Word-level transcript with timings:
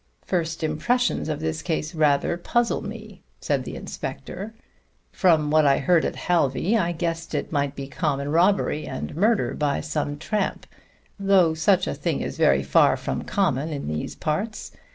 "First 0.25 0.63
impressions 0.63 1.29
of 1.29 1.41
this 1.41 1.61
case 1.61 1.93
rather 1.93 2.35
puzzle 2.35 2.81
me," 2.81 3.21
said 3.39 3.65
the 3.65 3.75
inspector. 3.75 4.55
"From 5.11 5.51
what 5.51 5.63
I 5.63 5.77
heard 5.77 6.05
at 6.05 6.15
Halvey 6.15 6.75
I 6.75 6.91
guessed 6.91 7.35
it 7.35 7.51
might 7.51 7.75
be 7.75 7.85
common 7.87 8.29
robbery 8.31 8.87
and 8.87 9.15
murder 9.15 9.53
by 9.53 9.79
some 9.79 10.17
tramp, 10.17 10.65
though 11.19 11.53
such 11.53 11.85
a 11.85 11.93
thing 11.93 12.21
is 12.21 12.35
very 12.37 12.63
far 12.63 12.97
from 12.97 13.25
common 13.25 13.69
in 13.69 13.87
these 13.87 14.15
parts. 14.15 14.71